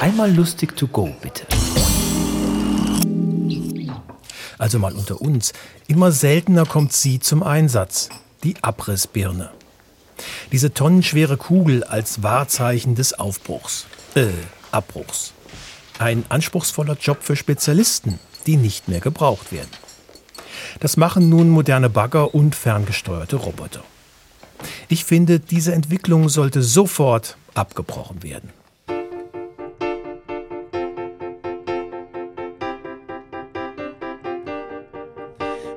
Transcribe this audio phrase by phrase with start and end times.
[0.00, 1.46] Einmal lustig to go, bitte.
[4.58, 5.52] Also mal unter uns.
[5.86, 8.10] Immer seltener kommt sie zum Einsatz.
[8.44, 9.50] Die Abrissbirne.
[10.52, 13.86] Diese tonnenschwere Kugel als Wahrzeichen des Aufbruchs.
[14.14, 14.28] Äh,
[14.70, 15.32] Abbruchs.
[15.98, 19.70] Ein anspruchsvoller Job für Spezialisten, die nicht mehr gebraucht werden.
[20.80, 23.82] Das machen nun moderne Bagger und ferngesteuerte Roboter.
[24.88, 28.50] Ich finde, diese Entwicklung sollte sofort abgebrochen werden.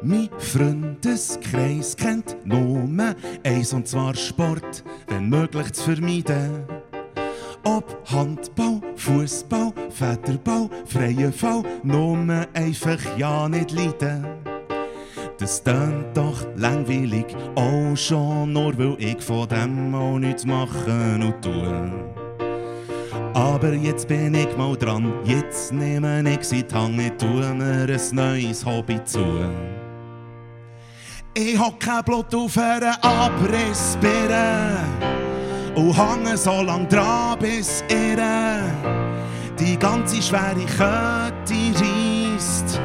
[0.00, 2.88] Mein Freundeskreis kennt nur
[3.44, 6.64] eins und zwar Sport, wenn möglich zu vermeiden.
[7.64, 12.16] Ob Handball, Fußball, Federball, freie Fall, nur
[12.54, 14.24] einfach ja nicht leiden.
[15.38, 17.26] Das tönt doch langweilig,
[17.56, 21.92] auch schon nur weil ich von dem auch nichts machen und tun.
[23.34, 28.14] Aber jetzt bin ich mal dran, jetzt nehme ich sie Hand, ich tue mir ein
[28.14, 29.24] neues Hobby zu.
[31.40, 34.76] Ich hab kein Blut auf einer Abrissbirne
[35.76, 38.60] und hange so lang dran, bis ihr
[39.56, 42.80] die ganze schwere Kette reisst.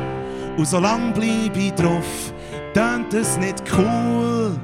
[0.55, 2.31] Und so lang bleib ich drauf,
[2.75, 4.55] tönt es nicht cool.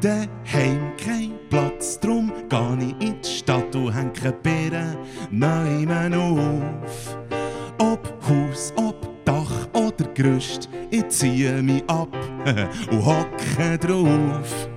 [0.00, 4.96] Daheim kein Platz, drum geh ich in die Stadt und hänge Birnen
[5.30, 7.16] neu auf.
[7.78, 12.08] Ob Haus, ob Dach oder Gerüst, ich ziehe mich ab
[12.90, 14.68] und hocke drauf.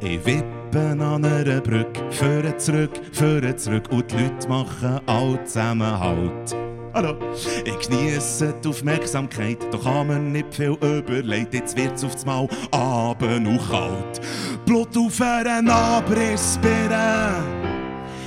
[0.00, 5.98] Ich wippe an einer Brücke, führe zurück, führe zurück und die Leute machen all zusammen
[5.98, 6.56] Halt.
[6.94, 7.16] Hallo.
[7.64, 11.54] Ich genieße die Aufmerksamkeit, doch haben wir nicht viel überlegt.
[11.54, 14.20] Jetzt wird's aufs Mal Abend und kalt.
[14.64, 17.42] Blut auf einen Abrissbirne.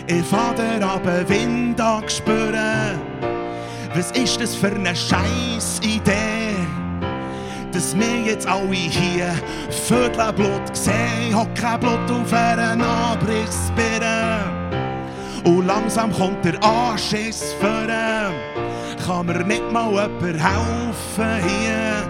[0.07, 2.99] Ich fader aber Wind angespüren.
[3.93, 6.40] Was ist das für eine scheiß Idee?
[7.81, 9.33] Dass wir jetzt alle hier
[9.71, 14.43] Viertelblut sehen, hab kein Blut auf einer Abrissbirne.
[15.43, 18.33] Und langsam kommt der Anschiss voran.
[19.03, 22.07] Kann mir nicht mal jemand helfen hier?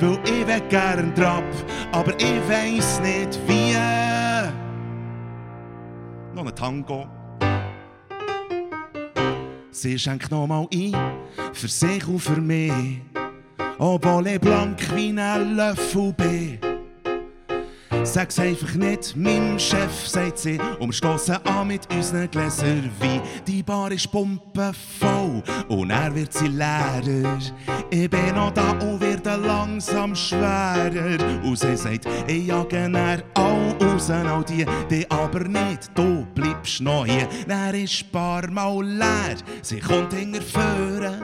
[0.00, 3.76] Weil ich will gern drauf, aber ich weiss nicht wie.
[6.34, 7.06] Noch ein Tango.
[9.70, 10.96] Sie schenkt noch mal ein,
[11.52, 13.13] für sich und für mich.
[13.78, 16.58] Obwohl ich blank wie ein Löffel bin.
[18.04, 23.22] Sag's einfach nicht, meinem Chef, sagt sie, umstoßen an mit unseren Gläsern Wein.
[23.46, 27.38] Die Bar ist pumpenvoll und er wird sie leerer.
[27.90, 31.42] Ich bin noch da und werde langsam schwerer.
[31.42, 36.82] Und sie sagt, ich jage er all raus, all die, die aber nicht, du bleibst
[36.82, 37.26] noch hier.
[37.48, 41.22] Er ist Bar mal leer, sie kommt hinterführen.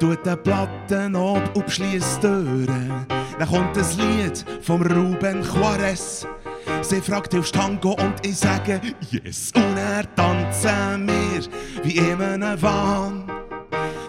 [0.00, 3.06] Tut den Platten ab und schließt Türen.
[3.38, 6.26] Dann kommt ein Lied vom Ruben Juarez.
[6.82, 9.50] Sie fragt aufs Tango und ich sage Yes.
[9.56, 13.24] Und er tanzen wir wie in einem Wahn.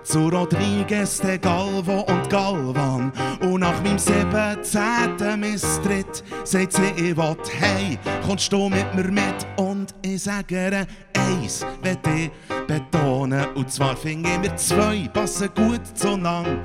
[0.04, 3.12] Zu Rodriguez, de Galvo und Galvan.
[3.42, 5.40] Und nach meinem 17.
[5.40, 9.48] Misstritt sagt sie, ich will, hey, kommst du mit mir mit?
[9.58, 10.88] Und ich sage
[11.30, 12.32] eins will ich
[12.68, 13.46] betonen.
[13.56, 16.60] Und zwar finde ich mir zwei passen gut zueinander.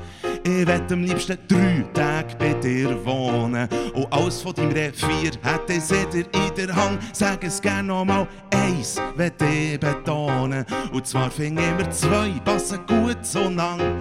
[0.45, 3.69] Ich will am liebsten drei Tage bei dir wohnen.
[3.95, 7.01] Und alles von deinem Revier hätte sie dir in der Hand.
[7.13, 10.67] Sag es gern nochmal, eins will ich betonen.
[10.93, 13.95] Und zwar finde ich mir zwei passen gut zueinander.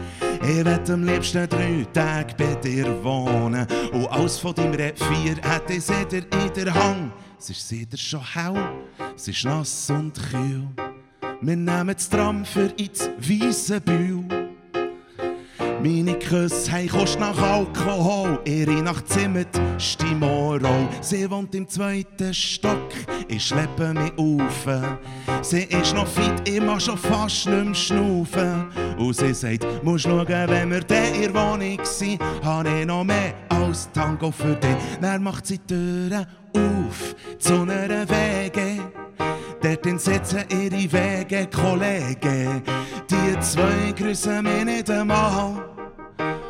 [0.46, 3.66] Ich will am liebsten drei Tage bei dir wohnen.
[3.94, 7.14] Und alles von deinem Revier hätte sie dir in der Hand.
[7.40, 8.62] Es ist wieder schon hell,
[9.16, 10.68] es ist nass und kühl.
[11.42, 14.32] Wir nehmen das Tram für ins Weissenbühl.
[15.83, 20.88] Meine Küsse haben kost nach Alkohol, ihre nach Zimt, Stimoro.
[21.01, 22.89] Sie wohnt im zweiten Stock,
[23.27, 24.66] ich schleppe mich auf.
[25.41, 28.65] Sie ist noch fit, ich mach schon fast nicht mehr schnaufen.
[28.97, 33.33] Und sie sagt, musst schauen, wenn wir in der Wohnung sind, habe ich noch mehr
[33.50, 34.77] als Tango für dich.
[35.01, 36.25] Dann macht sie die Türen
[36.56, 38.79] auf zu einer Wege.
[39.63, 42.62] Dort sitzen ihre Wege Kollegen.
[43.10, 45.63] Die zwei grüßen mich nicht einmal.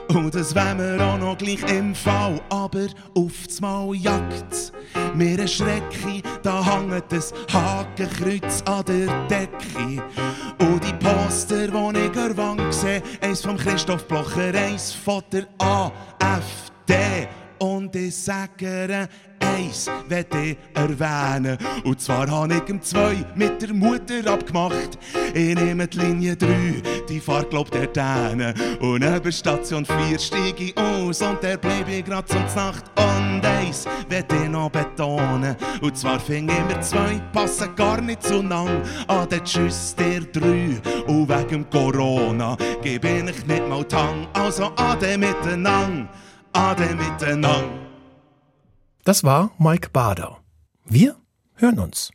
[0.07, 2.41] Und das wären wir auch noch gleich im Fall.
[2.49, 4.73] Aber auf Mal jagt
[5.13, 10.01] mir ein Schrecki, da hängt das Hakenkreuz an der Decke.
[10.57, 15.45] Und die Poster, die ich an Wand sehe, eins von Christoph Blocher, eins von der
[15.59, 17.27] AfD.
[17.83, 19.09] Und ich sage
[19.39, 21.57] eins werd ich erwähnen.
[21.83, 24.97] Und zwar habe ich um zwei mit der Mutter abgemacht.
[25.33, 28.53] Ich nehme die Linie 3, die fahrt glaub der Däne.
[28.79, 32.85] Und über Station 4 steige ich aus und der bleibe ich grad zum Nacht.
[32.95, 35.57] Und eins werd ich noch betonen.
[35.81, 38.81] Und zwar fing immer zwei, passen gar nicht zu lang.
[39.09, 40.79] An den Tschüss der drei.
[41.05, 44.25] Und wegen Corona gebe ich nicht mal Tang.
[44.31, 46.07] Also ade miteinander,
[46.53, 47.63] ade miteinander.
[49.03, 50.37] Das war Mike Bader.
[50.85, 51.15] Wir
[51.55, 52.11] hören uns.